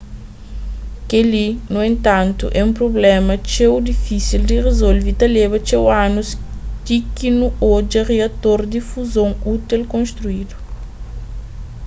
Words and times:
kel-li 1.09 1.47
nu 1.71 1.79
entantu 1.91 2.45
é 2.59 2.61
un 2.67 2.73
prubléma 2.79 3.33
txeu 3.45 3.73
difísil 3.89 4.41
di 4.49 4.57
rizolve 4.67 5.07
y 5.13 5.17
ta 5.19 5.27
leba 5.37 5.57
txeu 5.65 5.85
anus 6.05 6.29
ti 6.85 6.95
ki 7.15 7.29
nu 7.39 7.47
odja 7.75 8.01
riator 8.11 8.59
di 8.71 8.79
fuzon 8.89 9.31
útil 9.55 9.81
konstrídu 9.93 10.55